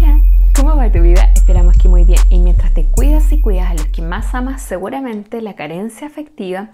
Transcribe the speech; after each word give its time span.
Hola, 0.00 0.18
¿cómo 0.56 0.76
va 0.76 0.90
tu 0.90 1.02
vida? 1.02 1.30
Esperamos 1.34 1.76
que 1.76 1.86
muy 1.86 2.04
bien. 2.04 2.20
Y 2.30 2.38
mientras 2.38 2.72
te 2.72 2.86
cuidas 2.86 3.30
y 3.32 3.40
cuidas 3.40 3.70
a 3.70 3.74
los 3.74 3.86
que 3.88 4.00
más 4.00 4.34
amas, 4.34 4.62
seguramente 4.62 5.42
la 5.42 5.56
carencia 5.56 6.06
afectiva 6.06 6.70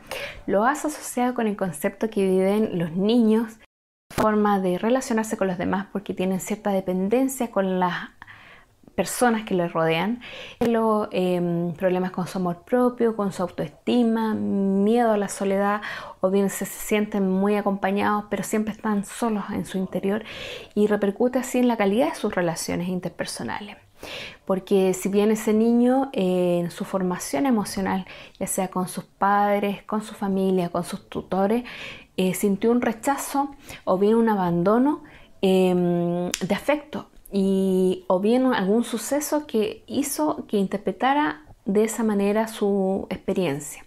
lo 0.47 0.65
has 0.65 0.85
asociado 0.85 1.35
con 1.35 1.49
el 1.49 1.57
concepto 1.57 2.09
que 2.09 2.25
viven 2.25 2.79
los 2.79 2.93
niños, 2.93 3.59
forma 4.15 4.61
de 4.61 4.79
relacionarse 4.79 5.37
con 5.37 5.49
los 5.49 5.59
demás 5.59 5.89
porque 5.93 6.15
tienen 6.15 6.39
cierta 6.39 6.71
dependencia 6.71 7.51
con 7.51 7.81
las 7.81 8.11
personas 8.97 9.45
que 9.45 9.55
les 9.55 9.73
rodean, 9.73 10.21
em, 10.59 11.73
problemas 11.75 12.11
con 12.11 12.27
su 12.27 12.39
amor 12.39 12.63
propio, 12.65 13.15
con 13.15 13.31
su 13.31 13.43
autoestima, 13.43 14.35
miedo 14.35 15.13
a 15.13 15.19
la 15.19 15.29
soledad 15.29 15.83
o 16.21 16.31
bien 16.31 16.49
se, 16.51 16.65
sienten 16.65 17.31
muy 17.31 17.57
acompañados 17.57 18.25
pero 18.31 18.43
siempre 18.43 18.73
están 18.73 19.05
solos 19.05 19.45
en 19.51 19.67
su 19.67 19.79
interior 19.79 20.25
y 20.75 20.87
repercute 20.87 21.39
así 21.39 21.59
en 21.59 21.69
la 21.69 21.77
calidad 21.77 22.09
de 22.09 22.15
sus 22.15 22.35
relaciones 22.35 22.89
interpersonales. 22.89 23.77
Porque 24.45 24.95
si 24.95 25.09
bien 25.09 25.31
ese 25.31 25.53
niño 25.53 26.11
eh, 26.13 26.61
en 26.61 26.71
su 26.71 26.85
formación 26.85 27.47
emocional, 27.47 28.07
ya 28.39 28.47
sea 28.47 28.69
con 28.69 28.89
sus 28.89 29.05
padres, 29.05 29.83
con 29.85 30.03
su 30.03 30.15
familia, 30.15 30.69
con 30.69 30.85
sus 30.85 31.09
tutores, 31.09 31.65
eh, 32.17 32.35
sintió 32.35 32.71
un 32.71 32.81
rechazo 32.81 33.55
o 33.85 33.99
bien 33.99 34.15
un 34.15 34.29
abandono 34.29 35.03
em, 35.43 36.31
de 36.31 36.55
afecto 36.55 37.09
y, 37.39 38.07
o 38.07 38.19
bien 38.19 38.47
algún 38.55 38.83
suceso 38.83 39.47
que 39.47 39.83
hizo 39.87 40.47
que 40.49 40.57
interpretara 40.57 41.43
de 41.67 41.85
esa 41.85 42.03
manera 42.03 42.49
su 42.49 43.07
experiencia. 43.11 43.85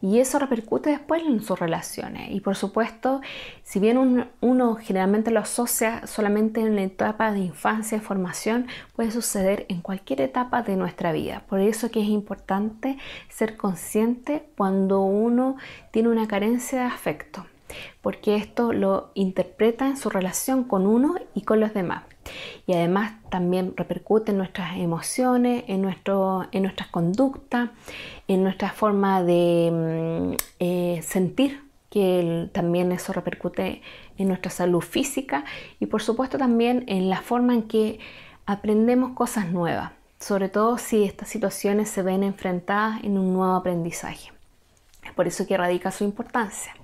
Y 0.00 0.18
eso 0.18 0.38
repercute 0.38 0.88
después 0.88 1.22
en 1.22 1.42
sus 1.42 1.58
relaciones. 1.58 2.30
Y 2.30 2.40
por 2.40 2.56
supuesto, 2.56 3.20
si 3.64 3.80
bien 3.80 4.30
uno 4.40 4.76
generalmente 4.76 5.30
lo 5.30 5.40
asocia 5.40 6.06
solamente 6.06 6.62
en 6.62 6.74
la 6.74 6.80
etapa 6.80 7.32
de 7.32 7.40
infancia 7.40 7.98
y 7.98 8.00
formación, 8.00 8.66
puede 8.96 9.10
suceder 9.10 9.66
en 9.68 9.82
cualquier 9.82 10.22
etapa 10.22 10.62
de 10.62 10.76
nuestra 10.76 11.12
vida. 11.12 11.42
Por 11.50 11.60
eso 11.60 11.90
que 11.90 12.00
es 12.00 12.08
importante 12.08 12.96
ser 13.28 13.58
consciente 13.58 14.48
cuando 14.56 15.02
uno 15.02 15.56
tiene 15.90 16.08
una 16.08 16.26
carencia 16.26 16.78
de 16.78 16.86
afecto, 16.86 17.44
porque 18.00 18.36
esto 18.36 18.72
lo 18.72 19.10
interpreta 19.12 19.86
en 19.86 19.98
su 19.98 20.08
relación 20.08 20.64
con 20.64 20.86
uno 20.86 21.16
y 21.34 21.42
con 21.42 21.60
los 21.60 21.74
demás 21.74 22.04
y 22.66 22.72
además 22.72 23.12
también 23.30 23.74
repercute 23.76 24.32
en 24.32 24.38
nuestras 24.38 24.76
emociones, 24.76 25.64
en, 25.66 25.82
nuestro, 25.82 26.46
en 26.52 26.62
nuestras 26.62 26.88
conductas, 26.88 27.70
en 28.28 28.42
nuestra 28.42 28.70
forma 28.70 29.22
de 29.22 29.70
mm, 29.72 30.36
eh, 30.60 31.00
sentir, 31.02 31.62
que 31.90 32.48
también 32.52 32.92
eso 32.92 33.12
repercute 33.12 33.82
en 34.16 34.28
nuestra 34.28 34.50
salud 34.50 34.80
física 34.80 35.44
y 35.80 35.86
por 35.86 36.02
supuesto 36.02 36.38
también 36.38 36.84
en 36.86 37.10
la 37.10 37.20
forma 37.20 37.52
en 37.52 37.64
que 37.64 37.98
aprendemos 38.46 39.12
cosas 39.12 39.50
nuevas, 39.50 39.92
sobre 40.20 40.48
todo 40.48 40.78
si 40.78 41.04
estas 41.04 41.28
situaciones 41.28 41.90
se 41.90 42.02
ven 42.02 42.22
enfrentadas 42.22 43.02
en 43.02 43.18
un 43.18 43.32
nuevo 43.32 43.54
aprendizaje. 43.54 44.30
Es 45.04 45.12
por 45.12 45.26
eso 45.26 45.46
que 45.46 45.56
radica 45.56 45.90
su 45.90 46.04
importancia. 46.04 46.74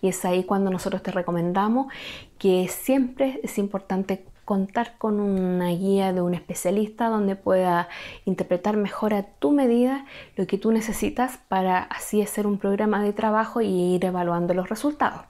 Y 0.00 0.08
es 0.08 0.24
ahí 0.24 0.44
cuando 0.44 0.70
nosotros 0.70 1.02
te 1.02 1.10
recomendamos 1.10 1.92
que 2.38 2.68
siempre 2.68 3.40
es 3.42 3.58
importante 3.58 4.24
contar 4.46 4.96
con 4.96 5.20
una 5.20 5.70
guía 5.70 6.12
de 6.12 6.22
un 6.22 6.32
especialista 6.32 7.08
donde 7.08 7.34
pueda 7.34 7.88
interpretar 8.24 8.76
mejor 8.76 9.12
a 9.12 9.24
tu 9.24 9.50
medida 9.50 10.06
lo 10.36 10.46
que 10.46 10.56
tú 10.56 10.70
necesitas 10.70 11.38
para 11.48 11.80
así 11.82 12.22
hacer 12.22 12.46
un 12.46 12.56
programa 12.56 13.02
de 13.02 13.12
trabajo 13.12 13.60
y 13.60 13.96
ir 13.96 14.04
evaluando 14.04 14.54
los 14.54 14.68
resultados. 14.70 15.22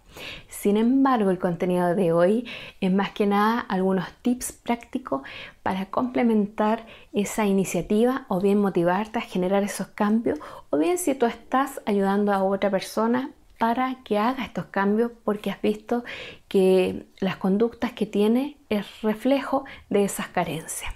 Sin 0.48 0.77
embargo, 0.77 1.31
el 1.31 1.39
contenido 1.39 1.94
de 1.94 2.12
hoy 2.12 2.47
es 2.81 2.92
más 2.92 3.11
que 3.11 3.27
nada 3.27 3.61
algunos 3.61 4.06
tips 4.20 4.53
prácticos 4.53 5.22
para 5.62 5.87
complementar 5.87 6.87
esa 7.12 7.47
iniciativa 7.47 8.27
o 8.28 8.41
bien 8.41 8.59
motivarte 8.59 9.19
a 9.19 9.22
generar 9.22 9.62
esos 9.62 9.89
cambios 9.89 10.39
o 10.69 10.77
bien 10.77 10.98
si 10.98 11.14
tú 11.14 11.25
estás 11.25 11.81
ayudando 11.87 12.33
a 12.33 12.44
otra 12.44 12.70
persona 12.70 13.31
para 13.59 13.97
que 14.05 14.19
haga 14.19 14.44
estos 14.44 14.67
cambios 14.67 15.12
porque 15.25 15.50
has 15.50 15.61
visto 15.62 16.05
que 16.49 17.06
las 17.21 17.37
conductas 17.37 17.93
que 17.93 18.06
tiene 18.06 18.59
es 18.69 19.03
reflejo 19.03 19.65
de 19.89 20.05
esas 20.05 20.28
carencias. 20.28 20.93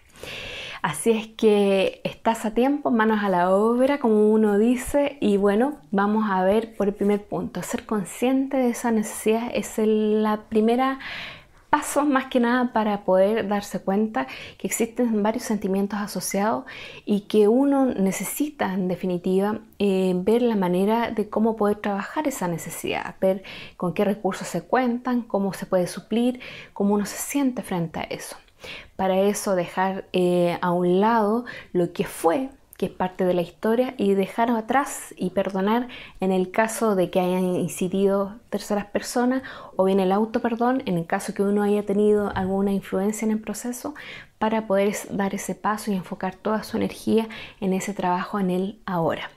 Así 0.83 1.11
es 1.11 1.27
que 1.29 2.01
estás 2.05 2.47
a 2.47 2.55
tiempo, 2.55 2.91
manos 2.91 3.23
a 3.23 3.29
la 3.29 3.55
obra, 3.55 3.99
como 3.99 4.31
uno 4.31 4.57
dice, 4.57 5.19
y 5.21 5.37
bueno, 5.37 5.77
vamos 5.91 6.31
a 6.31 6.43
ver 6.43 6.75
por 6.75 6.89
el 6.89 6.95
primer 6.95 7.23
punto. 7.23 7.63
Ser 7.63 7.85
consciente 7.85 8.57
de 8.57 8.71
esa 8.71 8.91
necesidad 8.91 9.51
es 9.53 9.75
la 9.85 10.45
primera 10.49 10.99
pasos 11.71 12.07
más 12.07 12.27
que 12.27 12.41
nada 12.41 12.73
para 12.73 13.05
poder 13.05 13.49
darse 13.49 13.81
cuenta 13.81 14.27
que 14.59 14.67
existen 14.67 15.23
varios 15.23 15.45
sentimientos 15.45 16.01
asociados 16.01 16.65
y 17.07 17.23
que 17.23 17.49
uno 17.49 17.87
necesita 17.87 18.75
en 18.75 18.89
definitiva 18.89 19.61
eh, 19.79 20.13
ver 20.17 20.43
la 20.43 20.57
manera 20.57 21.11
de 21.13 21.31
cómo 21.31 21.57
poder 21.57 21.77
trabajar 21.77 22.27
esa 22.27 22.49
necesidad, 22.49 23.15
ver 23.21 23.43
con 23.77 23.95
qué 23.95 24.05
recursos 24.05 24.49
se 24.49 24.63
cuentan, 24.63 25.23
cómo 25.23 25.53
se 25.53 25.67
puede 25.67 25.87
suplir, 25.87 26.41
cómo 26.73 26.95
uno 26.95 27.07
se 27.07 27.17
siente 27.17 27.63
frente 27.63 28.01
a 28.01 28.03
eso. 28.03 28.37
Para 28.97 29.19
eso 29.21 29.55
dejar 29.55 30.05
eh, 30.13 30.59
a 30.61 30.73
un 30.73 31.01
lado 31.01 31.45
lo 31.73 31.93
que 31.93 32.05
fue 32.05 32.51
que 32.81 32.87
es 32.87 32.93
parte 32.93 33.27
de 33.27 33.35
la 33.35 33.43
historia, 33.43 33.93
y 33.99 34.15
dejar 34.15 34.51
atrás 34.51 35.13
y 35.19 35.29
perdonar 35.29 35.89
en 36.19 36.33
el 36.33 36.51
caso 36.51 36.97
de 36.97 37.11
que 37.11 37.21
hayan 37.21 37.45
incidido 37.45 38.37
terceras 38.49 38.87
personas, 38.87 39.43
o 39.77 39.85
bien 39.85 40.01
el 40.01 40.13
auto 40.13 40.41
perdón 40.41 40.83
en 40.87 40.97
el 40.97 41.05
caso 41.05 41.35
que 41.35 41.43
uno 41.43 41.63
haya 41.63 41.85
tenido 41.85 42.33
alguna 42.35 42.73
influencia 42.73 43.27
en 43.27 43.33
el 43.33 43.39
proceso, 43.39 43.95
para 44.39 44.67
poder 44.67 44.97
dar 45.11 45.35
ese 45.35 45.55
paso 45.55 45.91
y 45.91 45.95
enfocar 45.95 46.37
toda 46.37 46.63
su 46.63 46.79
energía 46.79 47.29
en 47.61 47.75
ese 47.75 47.93
trabajo 47.93 48.41
en 48.41 48.49
el 48.49 48.79
ahora. 48.87 49.31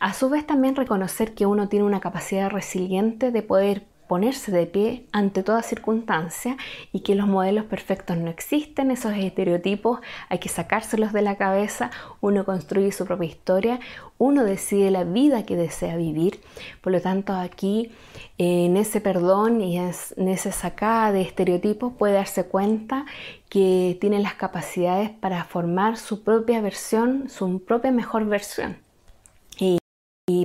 A 0.00 0.14
su 0.14 0.30
vez 0.30 0.46
también 0.46 0.74
reconocer 0.74 1.34
que 1.34 1.44
uno 1.44 1.68
tiene 1.68 1.84
una 1.84 2.00
capacidad 2.00 2.48
resiliente 2.48 3.30
de 3.30 3.42
poder 3.42 3.84
ponerse 4.14 4.52
de 4.52 4.66
pie 4.66 5.06
ante 5.10 5.42
toda 5.42 5.60
circunstancia 5.64 6.56
y 6.92 7.00
que 7.00 7.16
los 7.16 7.26
modelos 7.26 7.64
perfectos 7.64 8.16
no 8.16 8.30
existen, 8.30 8.92
esos 8.92 9.12
estereotipos 9.16 9.98
hay 10.28 10.38
que 10.38 10.48
sacárselos 10.48 11.12
de 11.12 11.20
la 11.20 11.34
cabeza, 11.34 11.90
uno 12.20 12.44
construye 12.44 12.92
su 12.92 13.06
propia 13.06 13.26
historia, 13.26 13.80
uno 14.16 14.44
decide 14.44 14.92
la 14.92 15.02
vida 15.02 15.44
que 15.44 15.56
desea 15.56 15.96
vivir, 15.96 16.38
por 16.80 16.92
lo 16.92 17.00
tanto 17.00 17.32
aquí 17.32 17.90
en 18.38 18.76
ese 18.76 19.00
perdón 19.00 19.60
y 19.60 19.78
en 19.78 20.28
esa 20.28 20.52
sacada 20.52 21.10
de 21.10 21.22
estereotipos 21.22 21.94
puede 21.98 22.14
darse 22.14 22.44
cuenta 22.44 23.06
que 23.48 23.98
tiene 24.00 24.20
las 24.20 24.34
capacidades 24.34 25.10
para 25.10 25.42
formar 25.42 25.96
su 25.96 26.22
propia 26.22 26.60
versión, 26.60 27.28
su 27.28 27.64
propia 27.64 27.90
mejor 27.90 28.26
versión. 28.26 28.83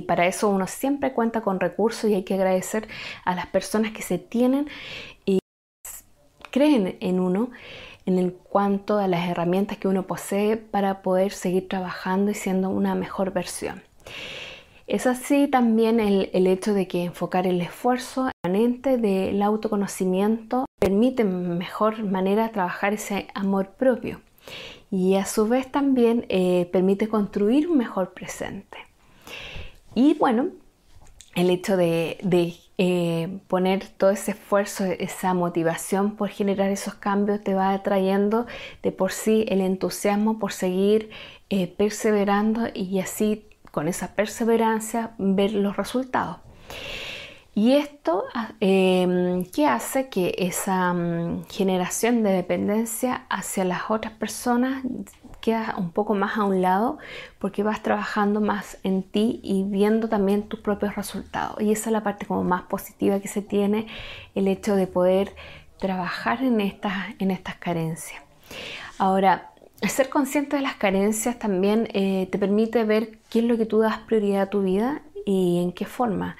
Y 0.00 0.02
para 0.02 0.26
eso 0.26 0.48
uno 0.48 0.66
siempre 0.66 1.12
cuenta 1.12 1.42
con 1.42 1.60
recursos 1.60 2.08
y 2.08 2.14
hay 2.14 2.22
que 2.22 2.32
agradecer 2.32 2.88
a 3.26 3.34
las 3.34 3.46
personas 3.48 3.92
que 3.92 4.00
se 4.00 4.16
tienen 4.16 4.66
y 5.26 5.40
creen 6.50 6.96
en 7.00 7.20
uno 7.20 7.50
en 8.06 8.30
cuanto 8.30 8.96
a 8.96 9.08
las 9.08 9.28
herramientas 9.28 9.76
que 9.76 9.88
uno 9.88 10.06
posee 10.06 10.56
para 10.56 11.02
poder 11.02 11.32
seguir 11.32 11.68
trabajando 11.68 12.30
y 12.30 12.34
siendo 12.34 12.70
una 12.70 12.94
mejor 12.94 13.34
versión. 13.34 13.82
Es 14.86 15.06
así 15.06 15.48
también 15.48 16.00
el, 16.00 16.46
hecho 16.46 16.72
de 16.72 16.88
que 16.88 17.04
enfocar 17.04 17.46
el 17.46 17.60
esfuerzo 17.60 18.30
permanente 18.40 18.96
del 18.96 19.42
autoconocimiento 19.42 20.64
permite 20.80 21.24
mejor 21.24 22.02
manera 22.04 22.52
trabajar 22.52 22.94
ese 22.94 23.28
amor 23.34 23.72
propio 23.72 24.22
y 24.90 25.16
a 25.16 25.26
su 25.26 25.46
vez 25.46 25.70
también 25.70 26.24
eh, 26.30 26.70
permite 26.72 27.06
construir 27.06 27.68
un 27.68 27.76
mejor 27.76 28.14
presente. 28.14 28.89
Y 29.94 30.14
bueno, 30.14 30.48
el 31.34 31.50
hecho 31.50 31.76
de, 31.76 32.18
eh, 32.78 33.40
poner 33.48 33.86
todo 33.88 34.10
ese 34.10 34.32
esfuerzo, 34.32 34.84
esa 34.84 35.34
motivación 35.34 36.16
por 36.16 36.28
generar 36.28 36.70
esos 36.70 36.94
cambios 36.94 37.42
te 37.42 37.54
va 37.54 37.72
atrayendo 37.72 38.46
de 38.82 38.92
por 38.92 39.12
sí 39.12 39.44
el 39.48 39.60
entusiasmo 39.60 40.38
por 40.38 40.52
seguir 40.52 41.10
eh, 41.50 41.66
perseverando 41.66 42.68
y 42.72 43.00
así 43.00 43.44
con 43.70 43.88
esa 43.88 44.14
perseverancia 44.14 45.12
ver 45.18 45.52
los 45.52 45.76
resultados. 45.76 46.38
Y 47.54 47.72
esto, 47.72 48.24
ah, 48.32 48.52
em, 48.60 49.44
¿qué 49.44 49.66
hace? 49.66 50.08
Que 50.08 50.34
esa 50.38 50.92
mm, 50.92 51.44
generación 51.48 52.22
de 52.22 52.30
dependencia 52.30 53.26
hacia 53.28 53.64
las 53.64 53.90
otras 53.90 54.14
personas 54.14 54.82
queda 55.40 55.74
un 55.78 55.90
poco 55.90 56.14
más 56.14 56.36
a 56.38 56.44
un 56.44 56.62
lado 56.62 56.98
porque 57.38 57.62
vas 57.62 57.82
trabajando 57.82 58.40
más 58.40 58.78
en 58.82 59.02
ti 59.02 59.40
y 59.42 59.64
viendo 59.64 60.08
también 60.08 60.48
tus 60.48 60.60
propios 60.60 60.96
resultados. 60.96 61.60
Y 61.60 61.72
esa 61.72 61.90
es 61.90 61.92
la 61.92 62.02
parte 62.02 62.26
como 62.26 62.44
más 62.44 62.62
positiva 62.62 63.20
que 63.20 63.28
se 63.28 63.42
tiene, 63.42 63.86
el 64.34 64.48
hecho 64.48 64.76
de 64.76 64.86
poder 64.86 65.34
trabajar 65.78 66.42
en 66.42 66.60
estas, 66.60 66.92
en 67.18 67.30
estas 67.30 67.56
carencias. 67.56 68.22
Ahora, 68.98 69.50
ser 69.88 70.10
consciente 70.10 70.56
de 70.56 70.62
las 70.62 70.74
carencias 70.74 71.38
también 71.38 71.88
eh, 71.92 72.28
te 72.30 72.38
permite 72.38 72.84
ver 72.84 73.18
qué 73.30 73.38
es 73.38 73.44
lo 73.46 73.56
que 73.56 73.66
tú 73.66 73.78
das 73.80 73.98
prioridad 73.98 74.42
a 74.42 74.50
tu 74.50 74.62
vida 74.62 75.02
y 75.24 75.62
en 75.62 75.72
qué 75.72 75.86
forma 75.86 76.36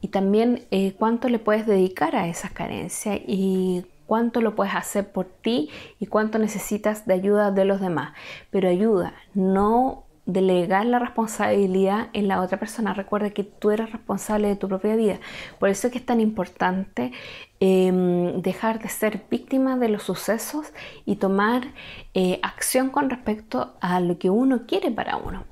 y 0.00 0.08
también 0.08 0.66
eh, 0.70 0.94
cuánto 0.98 1.28
le 1.28 1.38
puedes 1.38 1.66
dedicar 1.66 2.14
a 2.14 2.28
esas 2.28 2.52
carencias 2.52 3.18
y 3.26 3.84
cuánto 4.08 4.40
lo 4.40 4.56
puedes 4.56 4.74
hacer 4.74 5.12
por 5.12 5.26
ti 5.26 5.68
y 6.00 6.06
cuánto 6.06 6.38
necesitas 6.38 7.06
de 7.06 7.12
ayuda 7.12 7.50
de 7.50 7.66
los 7.66 7.78
demás. 7.78 8.14
Pero 8.50 8.70
ayuda, 8.70 9.12
no 9.34 10.06
delegar 10.24 10.86
la 10.86 10.98
responsabilidad 10.98 12.08
en 12.14 12.26
la 12.26 12.40
otra 12.40 12.58
persona. 12.58 12.94
Recuerda 12.94 13.30
que 13.30 13.44
tú 13.44 13.70
eres 13.70 13.92
responsable 13.92 14.48
de 14.48 14.56
tu 14.56 14.66
propia 14.66 14.96
vida. 14.96 15.20
Por 15.58 15.68
eso 15.68 15.86
es 15.86 15.92
que 15.92 15.98
es 15.98 16.06
tan 16.06 16.20
importante 16.20 17.12
em, 17.60 18.40
dejar 18.40 18.78
de 18.78 18.88
ser 18.88 19.24
víctima 19.30 19.76
de 19.76 19.90
los 19.90 20.04
sucesos 20.04 20.72
y 21.04 21.16
tomar 21.16 21.68
eh, 22.14 22.40
acción 22.42 22.88
con 22.88 23.10
respecto 23.10 23.74
a 23.80 24.00
lo 24.00 24.18
que 24.18 24.30
uno 24.30 24.66
quiere 24.66 24.90
para 24.90 25.16
uno. 25.18 25.44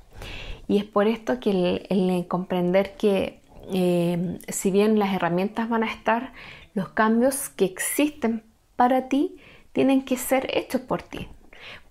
Y 0.67 0.77
es 0.77 0.83
por 0.83 1.07
esto 1.07 1.39
que 1.39 1.85
el, 1.89 2.27
comprender 2.27 2.95
que 2.97 3.41
em, 3.71 4.39
si 4.47 4.71
bien 4.71 4.97
las 4.97 5.13
herramientas 5.13 5.69
van 5.69 5.83
a 5.83 5.91
estar, 5.91 6.33
los 6.75 6.89
cambios 6.89 7.49
que 7.49 7.65
existen 7.65 8.43
para 8.77 9.09
ti 9.09 9.35
tienen 9.73 10.05
que 10.05 10.15
ser 10.15 10.49
hechos 10.53 10.79
por 10.79 11.01
ti. 11.01 11.27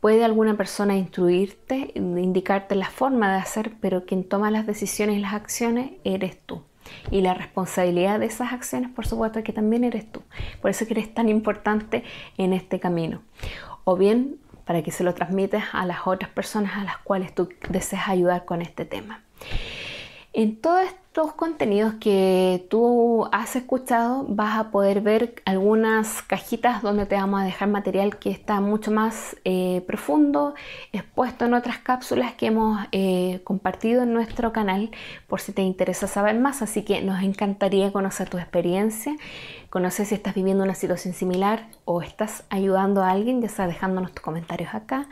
Puede 0.00 0.24
alguna 0.24 0.56
persona 0.56 0.96
instruirte, 0.96 1.92
indicarte 1.94 2.74
la 2.74 2.88
forma 2.88 3.30
de 3.30 3.40
hacer, 3.40 3.72
pero 3.80 4.06
quien 4.06 4.24
toma 4.24 4.50
las 4.50 4.66
decisiones 4.66 5.18
y 5.18 5.20
las 5.20 5.34
acciones 5.34 5.90
eres 6.04 6.40
tú. 6.46 6.62
Y 7.10 7.20
la 7.20 7.34
responsabilidad 7.34 8.20
de 8.20 8.26
esas 8.26 8.52
acciones, 8.52 8.90
por 8.90 9.06
supuesto, 9.06 9.42
que 9.42 9.52
también 9.52 9.84
eres 9.84 10.10
tú. 10.10 10.22
Por 10.62 10.70
eso 10.70 10.86
que 10.86 10.94
eres 10.94 11.12
tan 11.12 11.28
importante 11.28 12.04
en 12.38 12.52
este 12.52 12.80
camino. 12.80 13.22
O 13.84 13.96
bien 13.96 14.38
para 14.64 14.82
que 14.82 14.92
se 14.92 15.04
lo 15.04 15.14
transmites 15.14 15.62
a 15.72 15.84
las 15.86 16.06
otras 16.06 16.30
personas 16.30 16.76
a 16.76 16.84
las 16.84 16.98
cuales 16.98 17.34
tú 17.34 17.48
deseas 17.68 18.08
ayudar 18.08 18.44
con 18.44 18.62
este 18.62 18.84
tema. 18.84 19.22
En 20.32 20.56
todo 20.56 20.78
esto 20.78 21.05
los 21.16 21.32
contenidos 21.32 21.94
que 21.94 22.66
tú 22.68 23.26
has 23.32 23.56
escuchado 23.56 24.26
vas 24.28 24.58
a 24.58 24.70
poder 24.70 25.00
ver 25.00 25.42
algunas 25.46 26.20
cajitas 26.22 26.82
donde 26.82 27.06
te 27.06 27.14
vamos 27.14 27.40
a 27.40 27.44
dejar 27.44 27.68
material 27.68 28.18
que 28.18 28.30
está 28.30 28.60
mucho 28.60 28.90
más 28.90 29.34
eh, 29.44 29.82
profundo, 29.86 30.54
expuesto 30.92 31.46
en 31.46 31.54
otras 31.54 31.78
cápsulas 31.78 32.34
que 32.34 32.46
hemos 32.46 32.78
eh, 32.92 33.40
compartido 33.44 34.02
en 34.02 34.12
nuestro 34.12 34.52
canal 34.52 34.90
por 35.26 35.40
si 35.40 35.52
te 35.52 35.62
interesa 35.62 36.06
saber 36.06 36.38
más. 36.38 36.60
Así 36.60 36.84
que 36.84 37.00
nos 37.00 37.22
encantaría 37.22 37.92
conocer 37.92 38.28
tu 38.28 38.36
experiencia, 38.36 39.16
conocer 39.70 40.04
si 40.04 40.14
estás 40.14 40.34
viviendo 40.34 40.64
una 40.64 40.74
situación 40.74 41.14
similar 41.14 41.68
o 41.86 42.02
estás 42.02 42.44
ayudando 42.50 43.02
a 43.02 43.10
alguien, 43.10 43.40
ya 43.40 43.48
sea 43.48 43.66
dejándonos 43.66 44.12
tus 44.12 44.22
comentarios 44.22 44.74
acá 44.74 45.08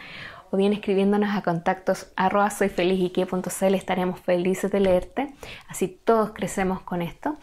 o 0.55 0.57
bien 0.57 0.73
escribiéndonos 0.73 1.35
a 1.35 1.43
contactos 1.43 2.07
arroba 2.15 2.49
estaremos 2.49 4.21
felices 4.21 4.71
de 4.71 4.79
leerte, 4.79 5.35
así 5.67 5.89
todos 5.89 6.31
crecemos 6.31 6.81
con 6.83 7.03
esto. 7.03 7.37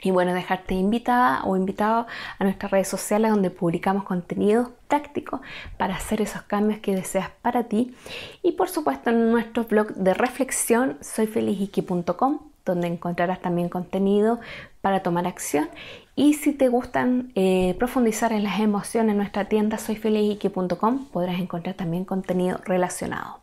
Y 0.00 0.12
bueno, 0.12 0.32
dejarte 0.32 0.74
invitada 0.74 1.42
o 1.44 1.58
invitado 1.58 2.06
a 2.38 2.44
nuestras 2.44 2.72
redes 2.72 2.88
sociales 2.88 3.32
donde 3.32 3.50
publicamos 3.50 4.04
contenidos 4.04 4.70
prácticos 4.86 5.40
para 5.76 5.96
hacer 5.96 6.22
esos 6.22 6.40
cambios 6.40 6.80
que 6.80 6.94
deseas 6.94 7.28
para 7.42 7.64
ti. 7.64 7.94
Y 8.42 8.52
por 8.52 8.70
supuesto 8.70 9.10
en 9.10 9.30
nuestro 9.30 9.64
blog 9.64 9.88
de 9.88 10.14
reflexión 10.14 10.96
soyfelizyque.com 11.02 12.38
donde 12.72 12.88
encontrarás 12.88 13.40
también 13.40 13.68
contenido 13.68 14.40
para 14.80 15.02
tomar 15.02 15.26
acción. 15.26 15.68
Y 16.16 16.34
si 16.34 16.52
te 16.52 16.68
gustan 16.68 17.32
eh, 17.34 17.76
profundizar 17.78 18.32
en 18.32 18.44
las 18.44 18.60
emociones 18.60 19.12
en 19.12 19.18
nuestra 19.18 19.46
tienda 19.46 19.78
soyfelizyque.com 19.78 21.06
podrás 21.06 21.38
encontrar 21.38 21.74
también 21.74 22.04
contenido 22.04 22.60
relacionado. 22.64 23.40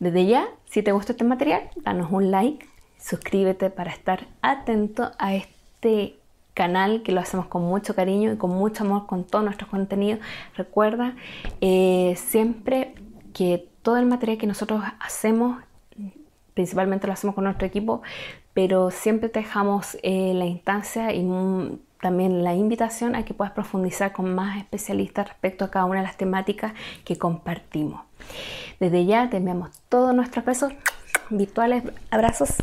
Desde 0.00 0.26
ya, 0.26 0.48
si 0.66 0.82
te 0.82 0.92
gusta 0.92 1.12
este 1.12 1.24
material, 1.24 1.70
danos 1.76 2.10
un 2.10 2.30
like, 2.30 2.66
suscríbete 2.98 3.70
para 3.70 3.90
estar 3.90 4.26
atento 4.42 5.12
a 5.18 5.34
este 5.34 6.16
canal 6.54 7.02
que 7.02 7.12
lo 7.12 7.20
hacemos 7.20 7.46
con 7.46 7.62
mucho 7.62 7.94
cariño 7.94 8.32
y 8.32 8.36
con 8.36 8.50
mucho 8.50 8.84
amor 8.84 9.06
con 9.06 9.24
todo 9.24 9.42
nuestro 9.42 9.68
contenido. 9.68 10.18
Recuerda 10.56 11.14
eh, 11.60 12.14
siempre 12.16 12.94
que 13.32 13.68
todo 13.82 13.98
el 13.98 14.06
material 14.06 14.38
que 14.38 14.46
nosotros 14.46 14.82
hacemos 15.00 15.62
principalmente 16.54 17.06
lo 17.06 17.12
hacemos 17.12 17.34
con 17.34 17.44
nuestro 17.44 17.66
equipo, 17.66 18.02
pero 18.54 18.90
siempre 18.90 19.28
te 19.28 19.40
dejamos 19.40 19.98
eh, 20.02 20.32
la 20.34 20.46
instancia 20.46 21.12
y 21.12 21.28
también 22.00 22.44
la 22.44 22.54
invitación 22.54 23.14
a 23.14 23.24
que 23.24 23.34
puedas 23.34 23.52
profundizar 23.52 24.12
con 24.12 24.34
más 24.34 24.58
especialistas 24.58 25.28
respecto 25.28 25.64
a 25.64 25.70
cada 25.70 25.86
una 25.86 26.00
de 26.00 26.06
las 26.06 26.16
temáticas 26.16 26.72
que 27.04 27.16
compartimos. 27.18 28.02
Desde 28.78 29.04
ya 29.06 29.30
te 29.30 29.38
enviamos 29.38 29.70
todos 29.88 30.14
nuestros 30.14 30.44
besos 30.44 30.72
virtuales, 31.30 31.82
abrazos, 32.10 32.54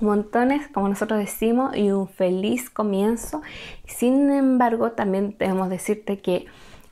montones, 0.00 0.68
como 0.68 0.88
nosotros 0.88 1.18
decimos, 1.18 1.76
y 1.76 1.90
un 1.90 2.08
feliz 2.08 2.70
comienzo. 2.70 3.42
Sin 3.86 4.30
embargo, 4.30 4.92
también 4.92 5.34
debemos 5.38 5.70
decirte 5.70 6.20
que 6.20 6.46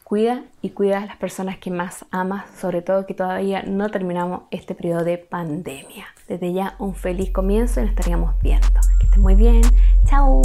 Cuida 0.08 0.44
y 0.62 0.70
cuida 0.70 1.02
a 1.02 1.06
las 1.06 1.18
personas 1.18 1.58
que 1.58 1.70
más 1.70 2.06
amas, 2.10 2.46
sobre 2.58 2.80
todo 2.80 3.04
que 3.04 3.12
todavía 3.12 3.62
no 3.64 3.90
terminamos 3.90 4.44
este 4.50 4.74
periodo 4.74 5.04
de 5.04 5.18
pandemia. 5.18 6.06
Desde 6.26 6.54
ya 6.54 6.76
un 6.78 6.94
feliz 6.94 7.30
comienzo 7.30 7.80
y 7.80 7.82
nos 7.82 7.90
estaríamos 7.90 8.34
viendo. 8.40 8.68
Que 8.98 9.04
estén 9.04 9.20
muy 9.20 9.34
bien. 9.34 9.60
Chao. 10.06 10.40